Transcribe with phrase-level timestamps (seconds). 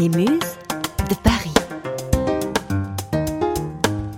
[0.00, 0.28] Les Muses
[1.10, 1.52] de Paris.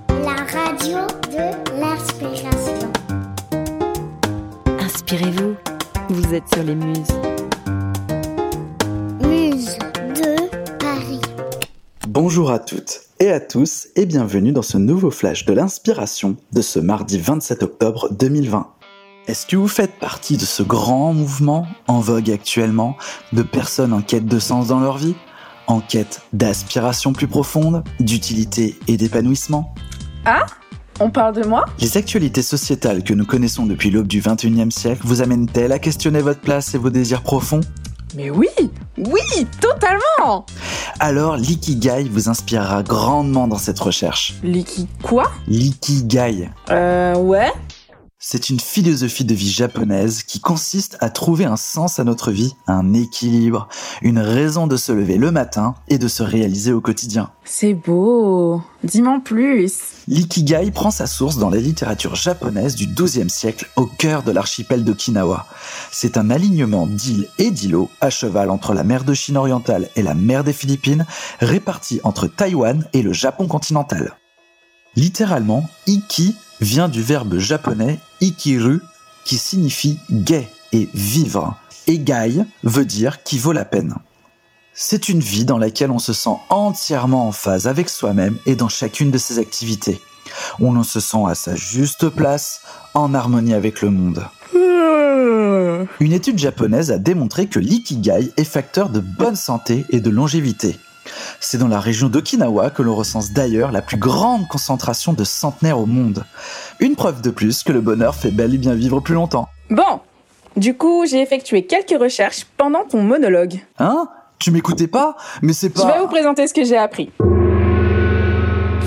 [0.08, 2.92] La radio de l'inspiration.
[4.78, 5.56] Inspirez-vous,
[6.08, 7.08] vous êtes sur les Muses.
[9.22, 9.76] Muse
[10.14, 11.20] de Paris.
[12.06, 16.62] Bonjour à toutes et à tous et bienvenue dans ce nouveau flash de l'inspiration de
[16.62, 18.68] ce mardi 27 octobre 2020.
[19.26, 22.96] Est-ce que vous faites partie de ce grand mouvement en vogue actuellement?
[23.32, 25.16] De personnes en quête de sens dans leur vie,
[25.72, 29.74] en quête d'aspiration plus profonde, d'utilité et d'épanouissement.
[30.26, 30.44] Ah
[31.00, 31.64] On parle de moi?
[31.80, 36.20] Les actualités sociétales que nous connaissons depuis l'aube du 21e siècle vous amènent-elles à questionner
[36.20, 37.60] votre place et vos désirs profonds?
[38.14, 38.48] Mais oui
[38.98, 40.44] Oui Totalement!
[41.00, 44.34] Alors l'ikigai vous inspirera grandement dans cette recherche.
[44.42, 47.50] Liki quoi L'ikigai, Euh ouais
[48.24, 52.54] C'est une philosophie de vie japonaise qui consiste à trouver un sens à notre vie,
[52.68, 53.66] un équilibre,
[54.00, 57.32] une raison de se lever le matin et de se réaliser au quotidien.
[57.44, 59.72] C'est beau Dis-moi plus
[60.06, 64.84] L'ikigai prend sa source dans la littérature japonaise du XIIe siècle au cœur de l'archipel
[64.84, 65.48] d'Okinawa.
[65.90, 70.02] C'est un alignement d'îles et d'îlots à cheval entre la mer de Chine orientale et
[70.02, 71.06] la mer des Philippines,
[71.40, 74.14] répartis entre Taïwan et le Japon continental.
[74.96, 78.80] Littéralement, iki vient du verbe japonais ikiru
[79.24, 81.56] qui signifie gai et vivre.
[81.86, 83.94] Et gai veut dire qui vaut la peine.
[84.74, 88.68] C'est une vie dans laquelle on se sent entièrement en phase avec soi-même et dans
[88.68, 90.00] chacune de ses activités.
[90.60, 92.62] On se sent à sa juste place,
[92.94, 94.24] en harmonie avec le monde.
[94.54, 100.10] Euh, Une étude japonaise a démontré que l'ikigai est facteur de bonne santé et de
[100.10, 100.78] longévité.
[101.40, 105.78] C'est dans la région d'Okinawa que l'on recense d'ailleurs la plus grande concentration de centenaires
[105.78, 106.24] au monde.
[106.80, 109.48] Une preuve de plus que le bonheur fait bel et bien vivre plus longtemps.
[109.70, 110.00] Bon
[110.56, 113.60] Du coup, j'ai effectué quelques recherches pendant ton monologue.
[113.78, 114.08] Hein?
[114.38, 115.16] Tu m'écoutais pas?
[115.42, 116.00] Mais c'est Je vais pas...
[116.00, 117.10] vous présenter ce que j'ai appris.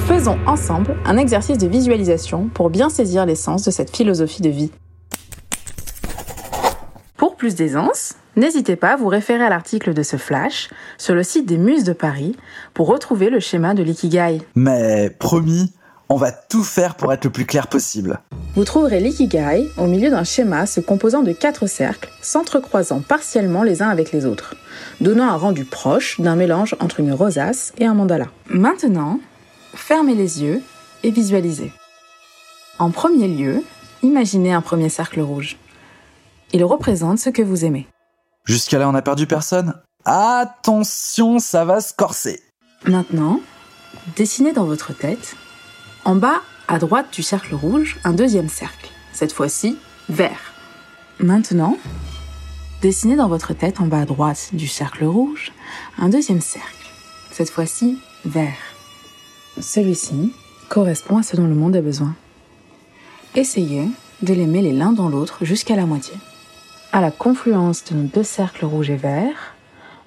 [0.07, 4.71] Faisons ensemble un exercice de visualisation pour bien saisir l'essence de cette philosophie de vie.
[7.35, 11.21] Pour plus d'aisance, n'hésitez pas à vous référer à l'article de ce flash sur le
[11.21, 12.33] site des Muses de Paris
[12.73, 14.41] pour retrouver le schéma de l'ikigai.
[14.55, 15.73] Mais promis,
[16.07, 18.21] on va tout faire pour être le plus clair possible.
[18.55, 23.81] Vous trouverez l'ikigai au milieu d'un schéma se composant de quatre cercles, s'entrecroisant partiellement les
[23.81, 24.55] uns avec les autres,
[25.01, 28.27] donnant un rendu proche d'un mélange entre une rosace et un mandala.
[28.47, 29.19] Maintenant,
[29.73, 30.61] fermez les yeux
[31.03, 31.73] et visualisez.
[32.79, 33.61] En premier lieu,
[34.03, 35.57] imaginez un premier cercle rouge.
[36.55, 37.85] Il représente ce que vous aimez.
[38.45, 39.73] Jusqu'à là, on n'a perdu personne?
[40.05, 42.39] Attention, ça va se corser.
[42.85, 43.41] Maintenant,
[44.15, 45.35] dessinez dans votre tête,
[46.05, 49.77] en bas à droite du cercle rouge, un deuxième cercle, cette fois-ci
[50.07, 50.53] vert.
[51.19, 51.77] Maintenant,
[52.81, 55.51] dessinez dans votre tête, en bas à droite du cercle rouge,
[55.97, 56.89] un deuxième cercle,
[57.31, 58.63] cette fois-ci vert.
[59.59, 60.31] Celui-ci
[60.69, 62.15] correspond à ce dont le monde a besoin.
[63.35, 63.89] Essayez
[64.21, 66.13] de les mêler l'un dans l'autre jusqu'à la moitié.
[66.95, 69.53] À la confluence de nos deux cercles rouge et vert,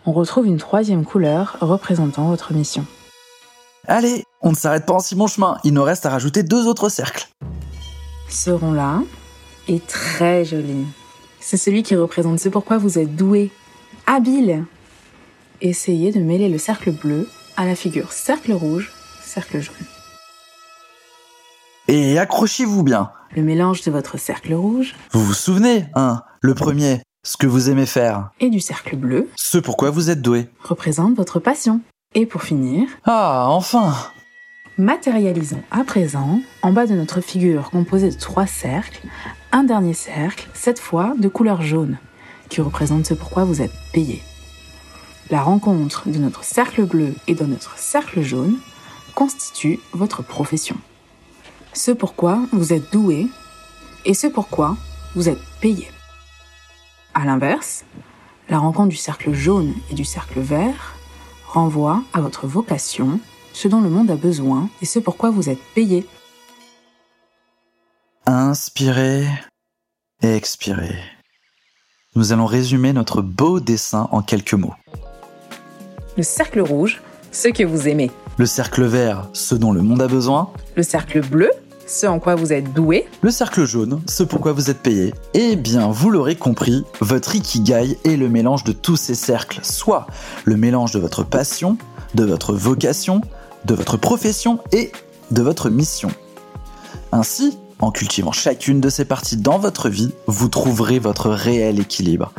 [0.07, 2.87] on retrouve une troisième couleur représentant votre mission.
[3.87, 6.67] Allez, on ne s'arrête pas en si bon chemin, il nous reste à rajouter deux
[6.67, 7.29] autres cercles.
[8.31, 9.03] Ce rond-là
[9.69, 10.87] est très joli.
[11.41, 13.51] C'est celui qui représente ce pourquoi vous êtes doué,
[14.07, 14.65] habile.
[15.61, 17.29] Essayez de mêler le cercle bleu
[17.59, 19.77] à la figure cercle rouge, cercle jaune.
[21.87, 23.11] Et accrochez-vous bien.
[23.37, 27.69] Le mélange de votre cercle rouge Vous vous souvenez, hein, le premier, ce que vous
[27.71, 30.49] aimez faire, et du cercle bleu ce pourquoi vous êtes doué.
[30.63, 31.81] représente votre passion.
[32.15, 33.95] Et pour finir, Ah, enfin
[34.79, 39.01] matérialisons à présent, en bas de notre figure composée de trois cercles,
[39.51, 41.99] un dernier cercle, cette fois de couleur jaune,
[42.49, 44.23] qui représente ce pourquoi vous êtes payé.
[45.31, 48.57] La rencontre de notre cercle bleu et de notre cercle jaune
[49.17, 50.77] constitue votre profession.
[51.73, 53.27] Ce pourquoi vous êtes doué
[54.05, 54.77] et ce pourquoi
[55.17, 55.89] vous êtes payé.
[57.19, 57.85] À l'inverse,
[58.49, 60.95] la rencontre du cercle jaune et du cercle vert
[61.49, 63.19] renvoie à votre vocation,
[63.53, 66.07] ce dont le monde a besoin et ce pourquoi vous êtes payé.
[68.27, 69.27] Inspirez,
[70.23, 70.95] expirez.
[72.15, 74.75] Nous allons résumer notre beau dessin en quelques mots.
[76.17, 78.13] Le cercle rouge, ce que vous aimez.
[78.37, 80.53] Le cercle vert, ce dont le monde a besoin.
[80.77, 81.51] Le cercle bleu,
[81.89, 83.07] ce en quoi vous êtes doué.
[83.23, 85.15] Le cercle jaune, ce pourquoi vous êtes payé.
[85.35, 90.07] Eh bien, vous l'aurez compris, votre ikigai est le mélange de tous ces cercles, soit
[90.45, 91.79] le mélange de votre passion,
[92.15, 93.23] de votre vocation,
[93.65, 94.93] de votre profession et
[95.31, 96.11] de votre mission.
[97.11, 102.33] Ainsi, en cultivant chacune de ces parties dans votre vie, vous trouverez votre réel équilibre.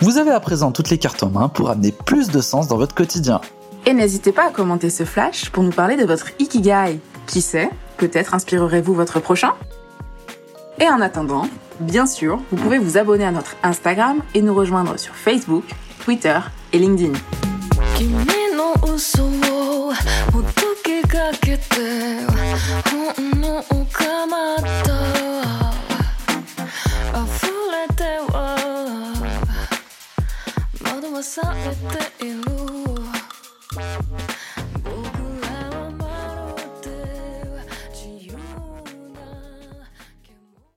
[0.00, 2.76] Vous avez à présent toutes les cartes en main pour amener plus de sens dans
[2.76, 3.40] votre quotidien.
[3.86, 7.00] Et n'hésitez pas à commenter ce flash pour nous parler de votre Ikigai.
[7.26, 9.53] Qui sait, peut-être inspirerez-vous votre prochain
[10.79, 11.47] Et en attendant,
[11.79, 15.65] bien sûr, vous pouvez vous abonner à notre Instagram et nous rejoindre sur Facebook,
[15.99, 16.39] Twitter
[16.73, 17.13] et LinkedIn.
[17.99, 18.09] 君
[18.55, 19.93] の嘘を
[20.31, 21.65] ほっときかけて
[22.89, 23.61] 本能
[23.91, 24.63] かまった
[27.19, 28.55] 溢れては
[30.81, 31.75] 惑わされ
[32.17, 32.72] ている